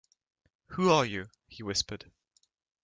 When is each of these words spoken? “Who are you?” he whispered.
“Who 0.69 0.89
are 0.89 1.05
you?” 1.05 1.29
he 1.47 1.61
whispered. 1.61 2.11